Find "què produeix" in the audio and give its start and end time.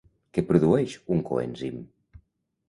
0.37-0.95